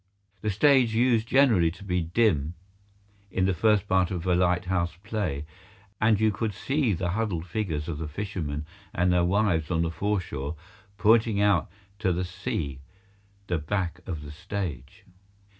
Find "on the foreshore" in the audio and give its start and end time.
9.69-10.55